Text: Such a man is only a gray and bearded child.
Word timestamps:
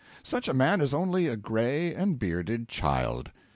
Such 0.23 0.47
a 0.47 0.53
man 0.55 0.81
is 0.81 0.95
only 0.95 1.27
a 1.27 1.37
gray 1.37 1.93
and 1.93 2.17
bearded 2.17 2.67
child. 2.67 3.31